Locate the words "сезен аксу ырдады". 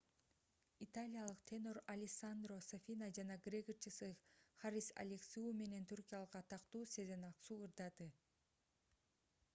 6.97-8.13